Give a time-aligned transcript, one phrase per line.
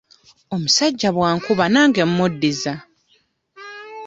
[0.55, 2.73] Omusajja bw'ankuba nange mmuddiza.